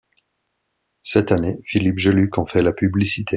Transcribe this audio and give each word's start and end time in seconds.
Cette 1.03 1.31
année, 1.31 1.59
Philippe 1.63 1.99
Geluck 1.99 2.39
en 2.39 2.47
fait 2.47 2.63
la 2.63 2.71
publicité. 2.71 3.29